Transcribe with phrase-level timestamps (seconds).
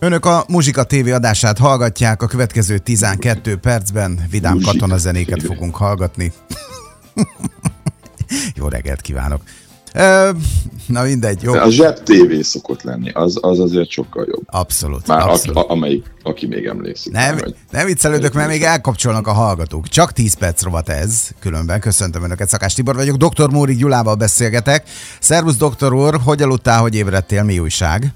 [0.00, 5.46] Önök a Muzsika TV adását hallgatják, a következő 12 percben vidám Muzsika katonazenéket TV.
[5.46, 6.32] fogunk hallgatni.
[8.56, 9.40] Jó reggelt kívánok!
[10.86, 11.52] Na mindegy, jó.
[11.52, 14.42] De a zseb TV szokott lenni, az, az azért sokkal jobb.
[14.46, 15.56] Abszolút, Már aki, abszolút.
[15.56, 17.12] a, amelyik, aki még emlékszik.
[17.12, 19.88] Nem, hogy- nem viccelődök, mert még elkapcsolnak a hallgatók.
[19.88, 21.80] Csak 10 perc rovat ez, különben.
[21.80, 23.16] Köszöntöm Önöket, Szakás Tibor vagyok.
[23.16, 23.50] Dr.
[23.50, 24.88] Móri Gyulával beszélgetek.
[25.20, 28.12] Szervusz, doktor úr, hogy aludtál, hogy ébredtél, mi újság?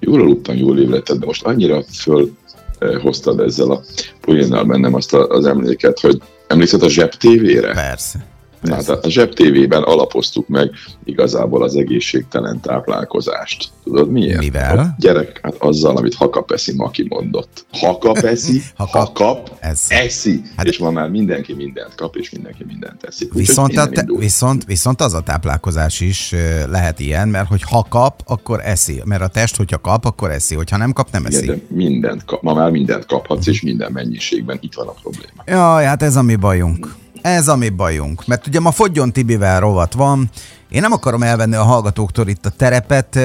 [0.00, 2.30] Jól aludtam, jól ébredtem, de most annyira föl
[2.78, 3.04] eh,
[3.44, 3.82] ezzel a
[4.20, 7.72] poénnal bennem azt az emléket, hogy emlékszel a zseb TV-re?
[7.72, 8.26] Persze.
[8.60, 10.70] Na, hát a Zseb TV-ben alapoztuk meg
[11.04, 13.68] igazából az egészségtelen táplálkozást.
[13.84, 14.38] Tudod miért?
[14.38, 14.78] Mivel?
[14.78, 17.66] A gyerek, hát azzal, amit Hakapeszi Maki mondott.
[17.72, 19.84] Hakapeszi, Hakap- hakap, Ez.
[19.88, 20.42] eszi.
[20.56, 22.96] Hát- és ma már mindenki mindent kap, és mindenki mindent.
[23.20, 26.34] Úgyhogy Viszont, a te, viszont, viszont az a táplálkozás is
[26.70, 29.02] lehet ilyen, mert hogy ha kap, akkor eszi.
[29.04, 30.54] Mert a test, hogyha kap, akkor eszi.
[30.54, 31.42] Hogyha nem kap, nem eszi.
[31.42, 35.42] Igen, de mindent kap, ma már mindent kaphatsz, és minden mennyiségben itt van a probléma.
[35.46, 36.94] Jaj, hát ez a mi bajunk.
[37.22, 38.26] Ez a mi bajunk.
[38.26, 40.30] Mert ugye ma Fogjon Tibivel rovat van,
[40.70, 43.18] én nem akarom elvenni a hallgatóktól itt a terepet.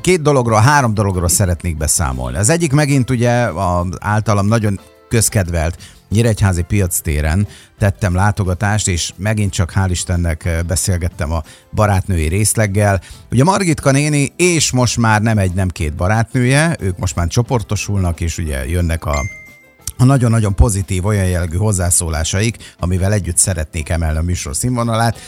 [0.00, 2.36] Két dologról, három dologról szeretnék beszámolni.
[2.36, 7.46] Az egyik megint ugye az általam nagyon közkedvelt Nyíregyházi piac téren
[7.78, 11.42] tettem látogatást, és megint csak hál' Istennek beszélgettem a
[11.74, 13.00] barátnői részleggel.
[13.30, 18.20] Ugye Margitka néni, és most már nem egy, nem két barátnője, ők most már csoportosulnak,
[18.20, 19.22] és ugye jönnek a
[20.02, 25.18] a nagyon-nagyon pozitív olyan jellegű hozzászólásaik, amivel együtt szeretnék emelni a műsor színvonalát.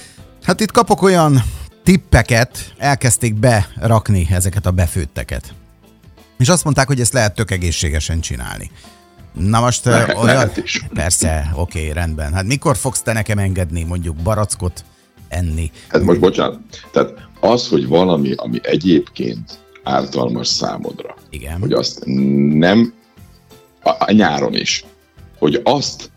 [0.42, 1.42] Hát itt kapok olyan
[1.82, 5.54] tippeket, elkezdték berakni ezeket a befőtteket.
[6.38, 8.70] És azt mondták, hogy ezt lehet tök egészségesen csinálni.
[9.32, 10.24] Na most ö, olyan...
[10.24, 10.86] lehet is.
[10.94, 12.32] Persze, oké, rendben.
[12.32, 14.84] Hát mikor fogsz te nekem engedni mondjuk barackot
[15.28, 15.70] enni?
[15.88, 16.58] Hát most bocsánat,
[16.92, 21.60] tehát az, hogy valami, ami egyébként ártalmas számodra, Igen.
[21.60, 22.02] hogy azt
[22.58, 22.92] nem,
[23.84, 24.84] a, a nyáron is,
[25.38, 26.10] hogy azt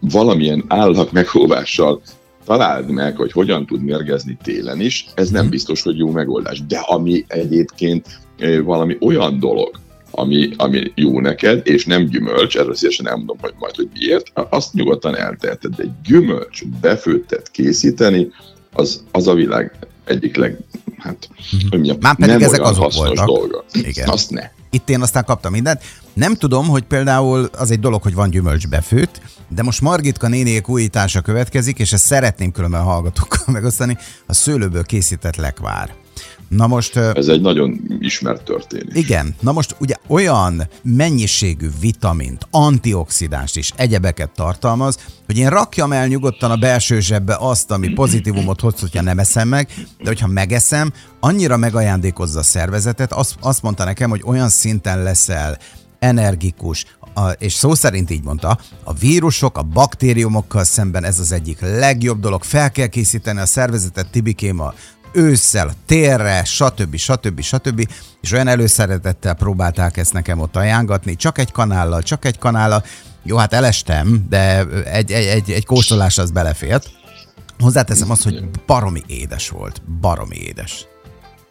[0.00, 2.02] valamilyen állat megóvással
[2.44, 6.66] találd meg, hogy hogyan tud mérgezni télen is, ez nem biztos, hogy jó megoldás.
[6.66, 8.20] De ami egyébként
[8.64, 9.70] valami olyan dolog,
[10.10, 14.72] ami, ami jó neked, és nem gyümölcs, erről szívesen elmondom, hogy majd, hogy miért, azt
[14.72, 18.28] nyugodtan elteheted, de gyümölcs befőttet készíteni,
[18.72, 19.72] az, az a világ
[20.08, 20.58] egyik leg,
[20.98, 23.26] hát, hogy mondjam, Már pedig nem ezek olyan azok voltak.
[23.26, 23.64] dolga.
[23.72, 24.08] Igen.
[24.08, 24.50] Azt ne.
[24.70, 25.82] Itt én aztán kaptam mindent.
[26.12, 30.68] Nem tudom, hogy például az egy dolog, hogy van gyümölcs befőtt, de most Margitka néniek
[30.68, 33.96] újítása következik, és ezt szeretném különben hallgatókkal megosztani,
[34.26, 35.94] a szőlőből készített lekvár.
[36.48, 36.96] Na most...
[36.96, 38.96] Ez egy nagyon ismert történet.
[38.96, 46.06] igen, na most ugye olyan mennyiségű vitamint, antioxidást és egyebeket tartalmaz, hogy én rakjam el
[46.06, 49.68] nyugodtan a belső zsebbe azt, ami pozitívumot hoz, hogyha nem eszem meg,
[49.98, 55.58] de hogyha megeszem, annyira megajándékozza a szervezetet, azt, azt mondta nekem, hogy olyan szinten leszel
[55.98, 61.60] energikus, a, és szó szerint így mondta, a vírusok, a baktériumokkal szemben ez az egyik
[61.60, 64.74] legjobb dolog, fel kell készíteni a szervezetet Tibikém a
[65.12, 66.96] ősszel, térre, stb.
[66.96, 67.40] stb.
[67.40, 67.88] stb.
[68.20, 72.84] És olyan előszeretettel próbálták ezt nekem ott ajángatni, csak egy kanállal, csak egy kanállal.
[73.22, 76.90] Jó, hát elestem, de egy, egy, egy, egy kóstolás az belefért.
[77.58, 79.82] Hozzáteszem azt, hogy baromi édes volt.
[80.00, 80.86] Baromi édes.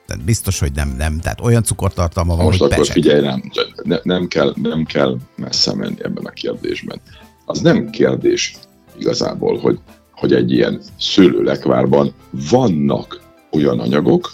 [0.08, 1.20] Tehát biztos, hogy nem, nem.
[1.20, 2.94] Tehát olyan cukortartalma van, Most hogy akkor pesek.
[2.94, 3.52] figyelj rám,
[3.84, 7.02] ne, nem, kell, nem kell messze menni ebben a kérdésben.
[7.46, 8.56] Az nem kérdés
[9.00, 9.80] igazából, hogy,
[10.12, 12.14] hogy egy ilyen szőlőlekvárban
[12.50, 13.22] vannak
[13.58, 14.32] olyan anyagok,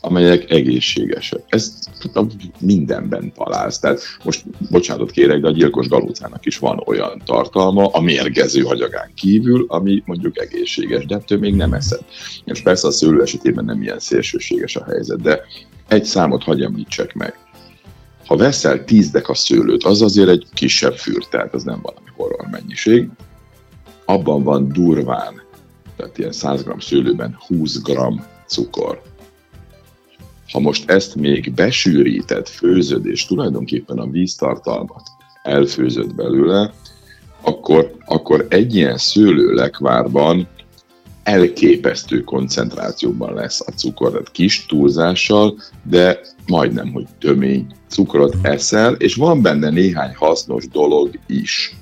[0.00, 1.42] amelyek egészségesek.
[1.48, 1.78] Ez
[2.60, 3.78] mindenben találsz.
[3.78, 9.10] Tehát most bocsánatot kérek, de a gyilkos galócának is van olyan tartalma, a mérgező hagyagán
[9.14, 12.04] kívül, ami mondjuk egészséges, de ettől még nem eszed.
[12.44, 15.40] És persze a szőlő esetében nem ilyen szélsőséges a helyzet, de
[15.88, 17.34] egy számot hagy említsek meg.
[18.26, 22.46] Ha veszel 10 deka szőlőt, az azért egy kisebb fűr, tehát az nem valami horror
[22.50, 23.08] mennyiség.
[24.04, 25.43] Abban van durván,
[26.04, 27.98] tehát ilyen 100 g szőlőben 20 g
[28.46, 29.02] cukor.
[30.52, 35.02] Ha most ezt még besűríted, főzöd, és tulajdonképpen a víztartalmat
[35.42, 36.72] elfőzöd belőle,
[37.40, 40.48] akkor, akkor egy ilyen szőlőlekvárban
[41.22, 49.14] elképesztő koncentrációban lesz a cukor, tehát kis túlzással, de majdnem, hogy tömény cukrot eszel, és
[49.14, 51.76] van benne néhány hasznos dolog is.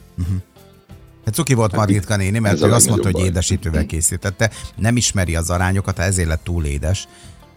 [1.24, 3.24] Hát cuki volt Margitka néni, mert ő azt mondta, legnagyobb hogy baj.
[3.24, 4.50] édesítővel készítette.
[4.76, 7.08] Nem ismeri az arányokat, ezért lett túl édes.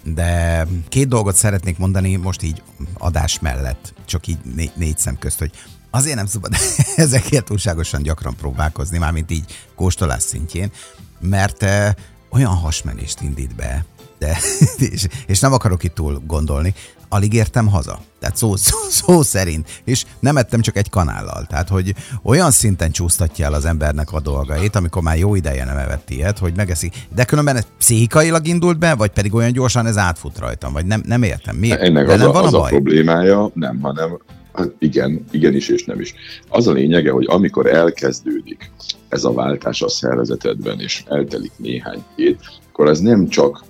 [0.03, 2.61] De két dolgot szeretnék mondani most így
[2.97, 5.51] adás mellett, csak így négy, négy szem közt, hogy
[5.89, 6.51] azért nem szabad
[6.95, 10.71] ezekért túlságosan gyakran próbálkozni, mármint így kóstolás szintjén,
[11.19, 11.93] mert eh,
[12.29, 13.85] olyan hasmenést indít be,
[14.25, 14.37] de
[14.93, 16.73] és, és nem akarok itt túl gondolni,
[17.09, 17.99] alig értem haza.
[18.19, 19.81] Tehát szó, szó, szó szerint.
[19.83, 21.45] És nem ettem csak egy kanállal.
[21.49, 21.93] Tehát, hogy
[22.23, 26.39] olyan szinten csúsztatja el az embernek a dolgait, amikor már jó ideje nem evett ilyet,
[26.39, 26.93] hogy megeszik.
[27.15, 31.01] De különben ez pszichikailag indult be, vagy pedig olyan gyorsan ez átfut rajtam, vagy nem,
[31.05, 31.55] nem értem.
[31.55, 31.81] Miért?
[31.81, 34.17] Ennek De az, nem a, van az a, a problémája, nem, hanem
[34.53, 36.13] Hát igen, igenis és nem is.
[36.49, 38.71] Az a lényege, hogy amikor elkezdődik
[39.09, 42.39] ez a váltás a szervezetedben, és eltelik néhány hét,
[42.71, 43.63] akkor ez nem csak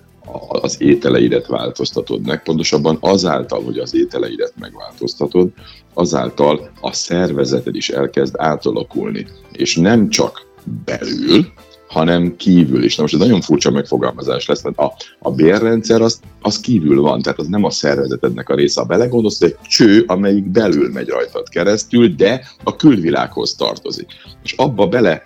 [0.48, 5.50] az ételeidet változtatod meg, pontosabban azáltal, hogy az ételeidet megváltoztatod,
[5.94, 9.27] azáltal a szervezeted is elkezd átalakulni.
[9.51, 10.45] És nem csak
[10.86, 11.45] belül,
[11.88, 12.95] hanem kívül is.
[12.95, 17.21] Na most ez nagyon furcsa megfogalmazás lesz, mert a, a bérrendszer az, az kívül van,
[17.21, 18.81] tehát az nem a szervezetednek a része.
[18.81, 24.07] A belegondolsz, egy cső, amelyik belül megy rajtad keresztül, de a külvilághoz tartozik.
[24.44, 25.24] És abba bele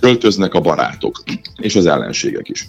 [0.00, 1.22] költöznek a barátok,
[1.56, 2.68] és az ellenségek is.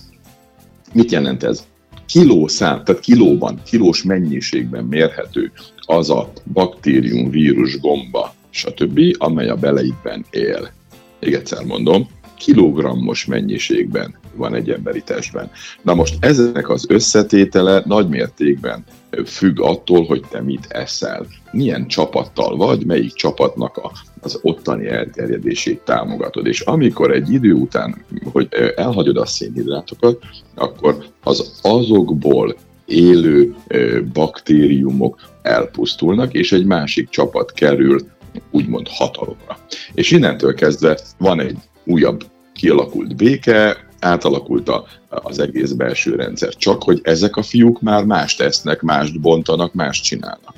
[0.97, 1.67] Mit jelent ez?
[2.05, 5.51] Kilószám, tehát kilóban, kilós mennyiségben mérhető
[5.85, 10.71] az a baktérium, vírus, gomba, stb., amely a beleidben él.
[11.19, 12.07] Még egyszer mondom,
[12.37, 15.51] kilogrammos mennyiségben van egy emberi testben.
[15.81, 18.83] Na most ezeknek az összetétele nagy mértékben
[19.25, 21.25] függ attól, hogy te mit eszel.
[21.51, 23.91] Milyen csapattal vagy, melyik csapatnak a,
[24.21, 26.47] az ottani elterjedését támogatod.
[26.47, 30.23] És amikor egy idő után, hogy elhagyod a szénhidrátokat,
[30.55, 32.55] akkor az azokból
[32.85, 33.55] élő
[34.13, 37.99] baktériumok elpusztulnak, és egy másik csapat kerül
[38.51, 39.57] úgymond hatalomra.
[39.93, 42.23] És innentől kezdve van egy újabb
[42.53, 46.55] kialakult béke, átalakult a, az egész belső rendszer.
[46.55, 50.53] Csak hogy ezek a fiúk már más tesznek, mást bontanak, mást csinálnak.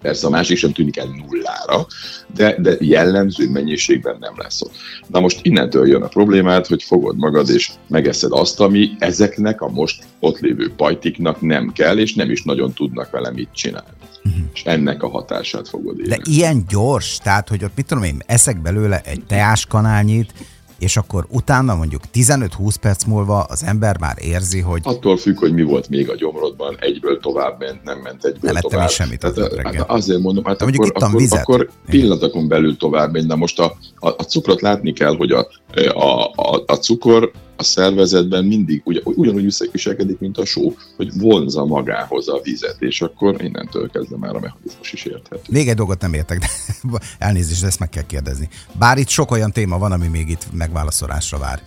[0.00, 1.86] Persze a másik sem tűnik el nullára,
[2.34, 4.74] de, de jellemző mennyiségben nem lesz ott.
[5.06, 9.68] Na most innentől jön a problémát, hogy fogod magad és megeszed azt, ami ezeknek a
[9.68, 13.88] most ott lévő pajtiknak nem kell, és nem is nagyon tudnak vele mit csinálni.
[14.24, 14.42] Uh-huh.
[14.54, 16.08] És ennek a hatását fogod érni.
[16.08, 20.32] De ilyen gyors, tehát hogy ott mit tudom én, eszek belőle egy teáskanálnyit,
[20.78, 24.80] és akkor utána mondjuk 15-20 perc múlva az ember már érzi, hogy...
[24.84, 28.60] Attól függ, hogy mi volt még a gyomrodban, egyből tovább ment, nem ment egyből nem
[28.60, 28.78] tovább.
[28.78, 31.40] Nem semmit az hát, hát azért mondom, hát akkor, akkor, vizet.
[31.40, 33.26] akkor pillanatokon belül tovább ment.
[33.26, 35.48] De most a, a, a cukrot látni kell, hogy a,
[35.94, 41.64] a, a, a cukor a szervezetben mindig ugy, ugyanúgy viselkedik, mint a só, hogy vonza
[41.64, 45.42] magához a vizet, és akkor innentől kezdve már a mechanizmus is érthető.
[45.48, 46.48] Még egy dolgot nem értek, de
[47.18, 48.48] elnézést, ezt meg kell kérdezni.
[48.78, 51.62] Bár itt sok olyan téma van, ami még itt megválaszolásra vár.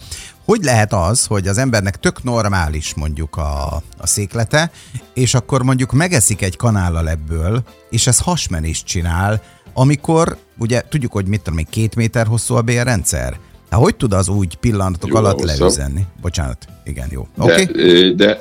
[0.46, 4.72] Hogy lehet az, hogy az embernek tök normális mondjuk a, a széklete,
[5.14, 9.42] és akkor mondjuk megeszik egy kanállal ebből, és ez hasmenést csinál,
[9.74, 14.28] amikor ugye tudjuk, hogy mit tudom, két méter hosszú a bérrendszer, Hát hogy tud az
[14.28, 16.02] úgy pillanatok jó, alatt leüzenni?
[16.22, 17.28] Bocsánat, igen, jó.
[17.36, 18.16] De, okay.
[18.16, 18.38] de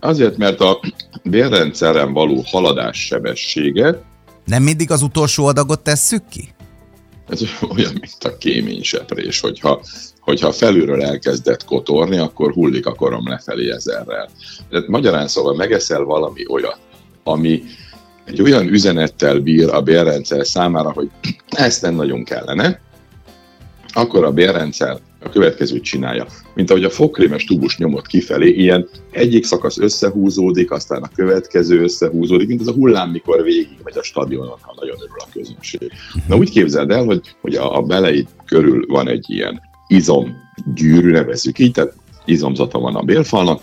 [0.00, 0.80] azért, mert a
[1.22, 4.02] bérrendszeren való haladás sebessége...
[4.44, 6.48] Nem mindig az utolsó adagot tesszük ki?
[7.28, 7.40] Ez
[7.76, 9.80] olyan, mint a kéményseprés, hogyha,
[10.20, 14.28] hogyha felülről elkezdett kotorni, akkor hullik a korom lefelé ezerrel.
[14.70, 16.78] De magyarán szóval megeszel valami olyat,
[17.24, 17.62] ami
[18.24, 21.10] egy olyan üzenettel bír a bérrendszer számára, hogy
[21.48, 22.80] ezt nem nagyon kellene,
[23.92, 26.26] akkor a bérrendszer a következőt csinálja.
[26.54, 32.48] Mint ahogy a fogkrémes tubus nyomott kifelé, ilyen egyik szakasz összehúzódik, aztán a következő összehúzódik,
[32.48, 35.92] mint az a hullám, mikor végig megy a stadionon, ha nagyon örül a közönség.
[36.28, 40.36] Na úgy képzeld el, hogy, hogy a, a beleid körül van egy ilyen izom
[40.74, 41.94] gyűrű, nevezzük így, tehát
[42.24, 43.60] izomzata van a bélfalnak,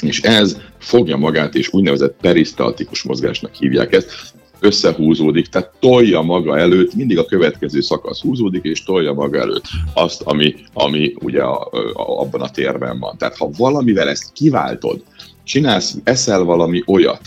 [0.00, 6.94] és ez fogja magát, és úgynevezett perisztaltikus mozgásnak hívják ezt, összehúzódik, tehát tolja maga előtt,
[6.94, 9.64] mindig a következő szakasz húzódik, és tolja maga előtt
[9.94, 11.60] azt, ami, ami ugye a,
[11.92, 13.16] a, abban a térben van.
[13.18, 15.02] Tehát ha valamivel ezt kiváltod,
[15.44, 17.20] csinálsz, eszel valami olyat,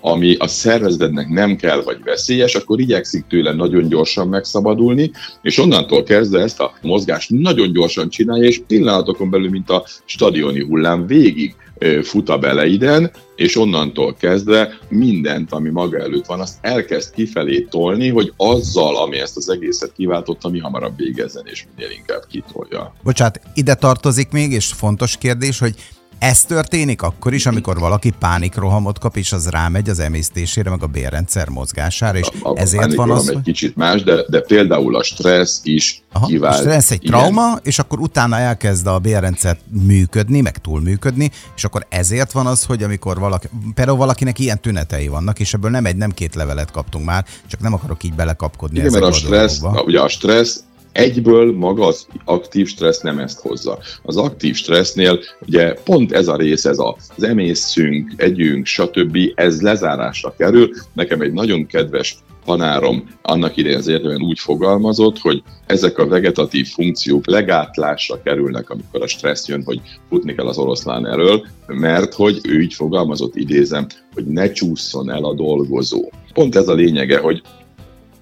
[0.00, 5.10] ami a szervezetednek nem kell, vagy veszélyes, akkor igyekszik tőle nagyon gyorsan megszabadulni,
[5.42, 10.64] és onnantól kezdve ezt a mozgást nagyon gyorsan csinálja, és pillanatokon belül, mint a stadioni
[10.64, 11.54] hullám végig
[12.02, 18.08] fut a beleiden, és onnantól kezdve mindent, ami maga előtt van, azt elkezd kifelé tolni,
[18.08, 22.94] hogy azzal, ami ezt az egészet kiváltotta, mi hamarabb végezzen, és minél inkább kitolja.
[23.02, 25.74] Bocsát, ide tartozik még, és fontos kérdés, hogy
[26.18, 30.86] ez történik akkor is, amikor valaki pánikrohamot kap, és az rámegy az emésztésére, meg a
[30.86, 35.02] bérrendszer mozgására, és a, a ezért van az, egy kicsit más, de, de például a
[35.02, 36.54] stressz is Aha, kivált.
[36.54, 37.60] A stressz egy trauma, igen.
[37.62, 42.82] és akkor utána elkezd a bérrendszer működni, meg túlműködni, és akkor ezért van az, hogy
[42.82, 47.04] amikor valaki, például valakinek ilyen tünetei vannak, és ebből nem egy, nem két levelet kaptunk
[47.04, 51.52] már, csak nem akarok így belekapkodni igen, mert a stressz, a, ugye a stressz egyből
[51.52, 53.78] maga az aktív stressz nem ezt hozza.
[54.02, 59.18] Az aktív stressznél ugye pont ez a rész, ez az emészünk, együnk, stb.
[59.34, 60.70] ez lezárásra kerül.
[60.92, 62.16] Nekem egy nagyon kedves
[62.48, 69.02] tanárom annak idején az értelemben úgy fogalmazott, hogy ezek a vegetatív funkciók legátlásra kerülnek, amikor
[69.02, 73.86] a stressz jön, hogy futni kell az oroszlán erről, mert hogy ő így fogalmazott, idézem,
[74.14, 76.10] hogy ne csúszson el a dolgozó.
[76.32, 77.42] Pont ez a lényege, hogy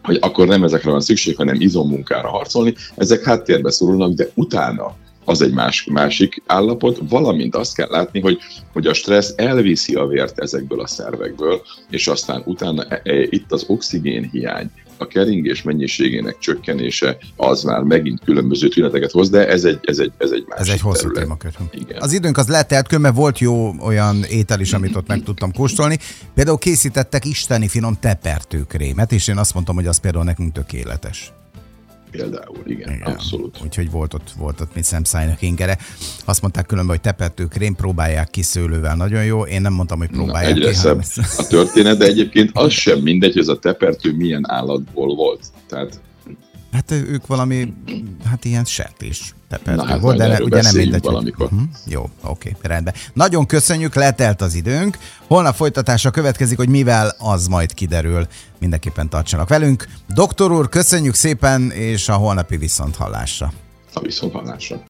[0.06, 4.94] hogy akkor nem ezekre van szükség, hanem izommunkára harcolni, ezek háttérbe szorulnak, de utána
[5.26, 8.38] az egy más, másik állapot, valamint azt kell látni, hogy,
[8.72, 13.52] hogy a stressz elviszi a vért ezekből a szervekből, és aztán utána e, e, itt
[13.52, 19.64] az oxigén hiány, a keringés mennyiségének csökkenése az már megint különböző tüneteket hoz, de ez
[19.64, 21.22] egy, ez egy, ez egy másik Ez egy hosszú terület.
[21.22, 21.52] témakör.
[21.72, 22.02] Igen.
[22.02, 25.98] Az időnk az letelt, mert volt jó olyan étel is, amit ott meg tudtam kóstolni.
[26.34, 31.32] Például készítettek isteni finom tepertőkrémet, és én azt mondtam, hogy az például nekünk tökéletes.
[32.16, 33.12] Például, igen, igen.
[33.12, 33.58] abszolút.
[33.62, 35.78] Úgyhogy volt ott, volt ott mit szemszájnak ingere.
[36.24, 39.46] Azt mondták különben, hogy tepertőkrém próbálják ki szőlővel, nagyon jó.
[39.46, 40.76] Én nem mondtam, hogy próbálják Na, egyre ki.
[40.76, 41.02] szebb
[41.38, 45.40] a történet, de egyébként az sem mindegy, hogy ez a tepertő milyen állatból volt.
[45.68, 46.00] Tehát
[46.76, 47.74] Hát ők valami,
[48.24, 51.02] hát ilyen sertés tepertő hát volt, de ne, ugye nem mindegy.
[51.02, 51.48] Valamikor.
[51.48, 51.58] Hogy...
[51.58, 51.70] Uh-huh.
[51.86, 52.94] Jó, oké, okay, rendben.
[53.12, 54.98] Nagyon köszönjük, letelt az időnk.
[55.26, 58.26] Holnap folytatása következik, hogy mivel az majd kiderül.
[58.58, 59.88] Mindenképpen tartsanak velünk.
[60.14, 63.52] Doktor úr, köszönjük szépen, és a holnapi viszont hallásra.
[63.94, 64.80] A viszont hallásra.